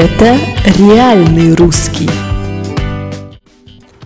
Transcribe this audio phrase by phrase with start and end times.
[0.00, 0.38] Это
[0.78, 2.08] реальный русский.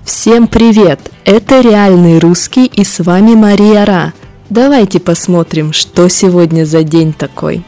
[0.03, 0.99] Всем привет!
[1.27, 4.15] Это реальный русский и с вами Мария Ра.
[4.49, 7.63] Давайте посмотрим, что сегодня за день такой.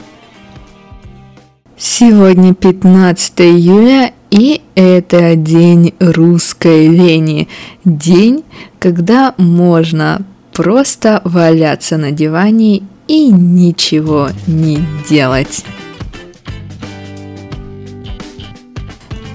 [1.76, 7.48] Сегодня 15 июля и это день русской лени.
[7.84, 8.42] День,
[8.78, 10.22] когда можно
[10.54, 14.78] просто валяться на диване и ничего не
[15.10, 15.62] делать.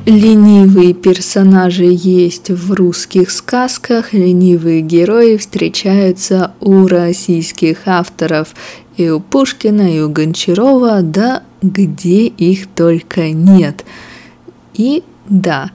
[0.09, 8.55] Ленивые персонажи есть в русских сказках, ленивые герои встречаются у российских авторов
[8.97, 13.85] и у Пушкина, и у Гончарова, да где их только нет.
[14.73, 15.69] И да,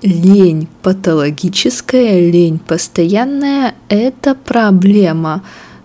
[0.00, 5.42] лень патологическая, лень постоянная– это проблема,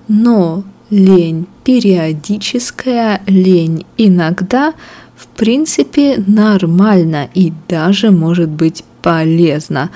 [0.08, 4.74] но лень периодическая, лень иногда–
[5.18, 9.90] в принципе нормально и даже может быть полезно.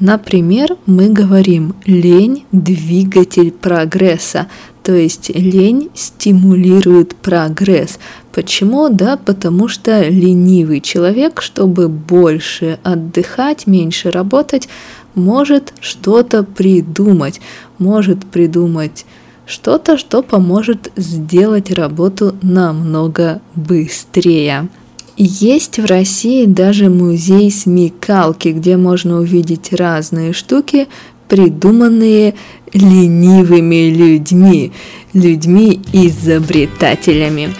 [0.00, 4.48] Например, мы говорим «лень– двигатель прогресса»,
[4.82, 7.98] то есть лень стимулирует прогресс.
[8.32, 8.88] Почему?
[8.90, 14.68] Да, потому что ленивый человек, чтобы больше отдыхать, меньше работать,
[15.14, 17.40] может что-то придумать,
[17.78, 19.06] может придумать
[19.46, 24.68] что-то, что поможет сделать работу намного быстрее.
[25.16, 30.88] Есть в России даже музей смекалки, где можно увидеть разные штуки,
[31.28, 32.34] придуманные
[32.72, 34.72] ленивыми людьми,
[35.12, 37.50] людьми-изобретателями.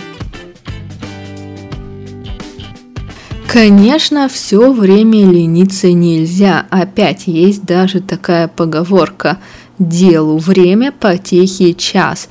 [3.47, 6.67] Конечно, все время лениться нельзя.
[6.71, 9.39] Опять есть даже такая поговорка–
[9.79, 12.29] делу время, потехи час.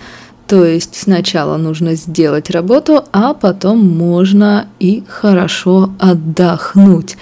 [0.47, 7.17] То есть сначала нужно сделать работу, а потом можно и хорошо отдохнуть.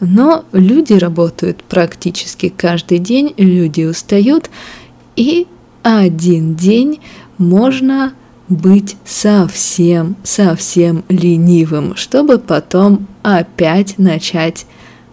[0.00, 4.50] Но люди работают практически каждый день, люди устают,
[5.16, 5.46] и
[5.82, 7.00] один день
[7.38, 8.12] можно
[8.48, 14.66] быть совсем, совсем ленивым, чтобы потом опять начать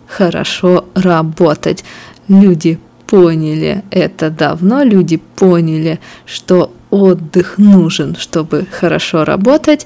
[0.08, 1.84] хорошо работать.
[2.28, 2.80] Люди
[3.14, 9.86] поняли это давно, люди поняли, что отдых нужен, чтобы хорошо работать,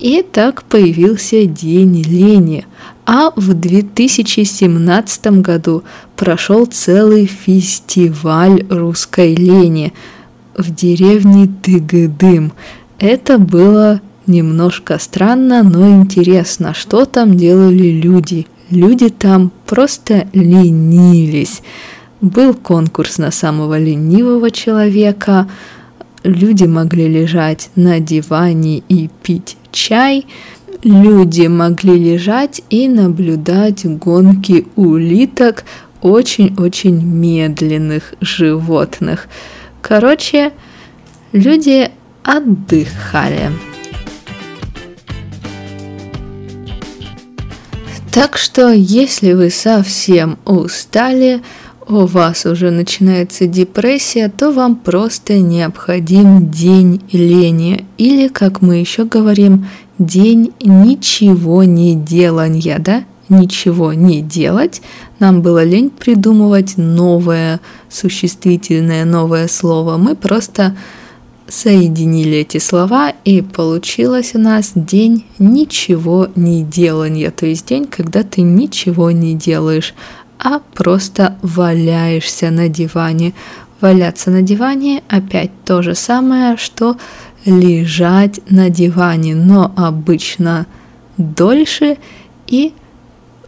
[0.00, 2.66] и так появился День лени.
[3.04, 5.84] А в 2017 году
[6.16, 9.92] прошел целый фестиваль русской лени
[10.56, 12.52] в деревне Тыгыдым.
[12.98, 18.48] Это было немножко странно, но интересно, что там делали люди.
[18.70, 21.62] Люди там просто ленились.
[22.20, 25.48] Был конкурс на самого ленивого человека.
[26.24, 30.26] Люди могли лежать на диване и пить чай.
[30.82, 35.64] Люди могли лежать и наблюдать гонки улиток
[36.00, 39.28] очень-очень медленных животных.
[39.82, 40.52] Короче,
[41.32, 41.90] люди
[42.22, 43.50] отдыхали.
[48.12, 51.42] Так что, если вы совсем устали,
[51.88, 57.84] у вас уже начинается депрессия, то вам просто необходим день лени.
[57.96, 59.66] Или, как мы еще говорим,
[59.98, 63.04] день ничего не делания, да?
[63.28, 64.82] Ничего не делать.
[65.18, 69.96] Нам было лень придумывать новое существительное, новое слово.
[69.96, 70.76] Мы просто
[71.48, 78.24] соединили эти слова, и получилось у нас день ничего не делания, то есть день, когда
[78.24, 79.94] ты ничего не делаешь
[80.38, 83.32] а просто валяешься на диване.
[83.80, 86.96] Валяться на диване опять то же самое, что
[87.44, 90.66] лежать на диване, но обычно
[91.16, 91.98] дольше
[92.46, 92.72] и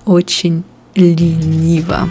[0.05, 2.09] очень лениво.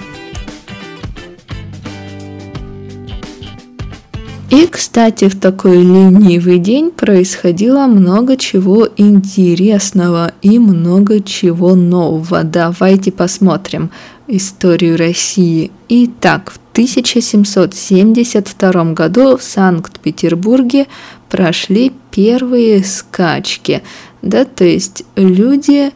[4.50, 12.44] И, кстати, в такой ленивый день происходило много чего интересного и много чего нового.
[12.44, 13.91] Давайте посмотрим
[14.28, 15.72] историю России.
[15.90, 20.88] Итак, в 1772 году в Санкт-Петербурге
[21.29, 23.84] прошли первые скачки.
[24.22, 25.91] Да, то есть люди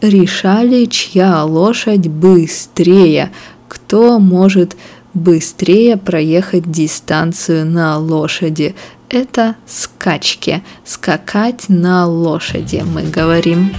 [0.00, 3.30] решали, чья лошадь быстрее,
[3.68, 4.76] кто может
[5.16, 8.76] быстрее проехать дистанцию на лошади.
[9.08, 10.62] Это скачки.
[10.84, 13.74] Скакать на лошади, мы говорим.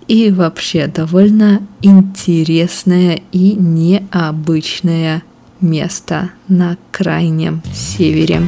[0.07, 5.23] и вообще довольно интересное и необычное
[5.61, 8.43] место на крайнем севере.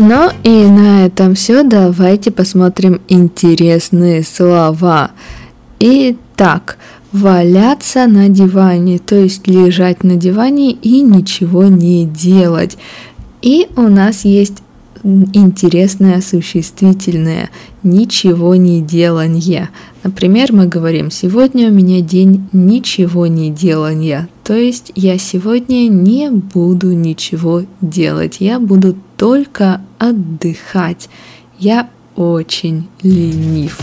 [0.00, 1.64] Ну и на этом все.
[1.64, 5.10] Давайте посмотрим интересные слова.
[5.80, 6.78] Итак,
[7.10, 12.78] валяться на диване, то есть лежать на диване и ничего не делать.
[13.42, 14.62] И у нас есть
[15.02, 17.50] интересное существительное
[17.82, 19.70] ничего не деланье.
[20.04, 26.30] Например, мы говорим, сегодня у меня день ничего не делания, то есть я сегодня не
[26.30, 31.08] буду ничего делать, я буду только отдыхать.
[31.58, 33.78] Я очень ленив.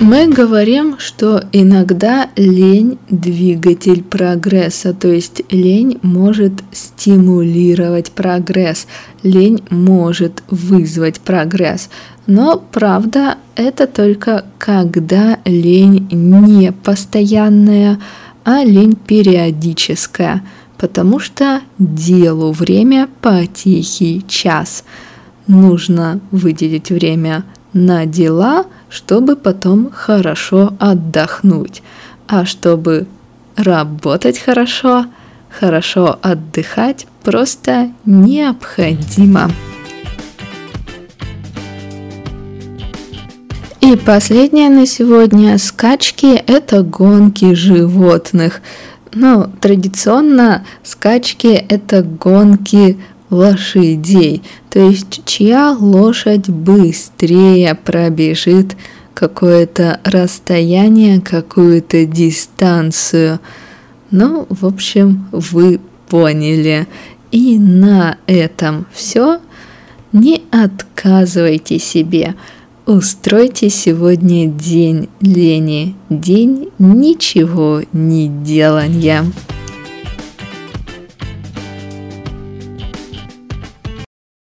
[0.00, 8.86] Мы говорим, что иногда лень– двигатель прогресса, то есть лень может стимулировать прогресс,
[9.24, 11.90] лень может вызвать прогресс.
[12.26, 17.98] Но правда, это только когда лень не постоянная,
[18.44, 20.44] а лень периодическая,
[20.78, 24.84] потому что делу время по тихий час.
[25.46, 31.82] Нужно выделить время на дела, чтобы потом хорошо отдохнуть.
[32.26, 33.06] А чтобы
[33.56, 35.06] работать хорошо,
[35.50, 39.50] хорошо отдыхать просто необходимо.
[43.80, 48.60] И последнее на сегодня– скачки– это гонки животных.
[49.20, 52.98] Ну, традиционно скачки– это гонки
[53.30, 58.76] лошадей, то есть чья лошадь быстрее пробежит
[59.14, 63.40] какое-то расстояние, какую-то дистанцию.
[64.12, 66.86] Ну, в общем, вы поняли.
[67.32, 69.40] И на этом все.
[70.12, 72.36] Не отказывайте себе.
[72.88, 79.26] Устройте сегодня день лени, день ничего не делания.